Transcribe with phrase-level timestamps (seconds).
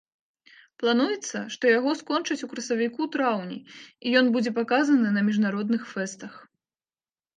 [0.83, 6.33] Плануецца, што яго скончаць у красавіку-траўні і ён будзе паказаны на міжнародных фэстах.